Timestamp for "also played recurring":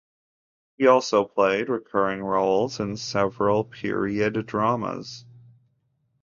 0.87-2.23